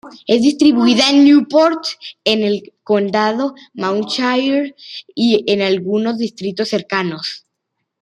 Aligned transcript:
Es 0.25 0.41
distribuida 0.41 1.11
en 1.11 1.23
Newport, 1.25 1.83
en 2.23 2.41
el 2.41 2.73
condado 2.83 3.53
Monmouthshire 3.75 4.73
y 5.13 5.43
en 5.45 5.61
algunos 5.61 6.17
distritos 6.17 6.69
cercanos. 6.69 7.45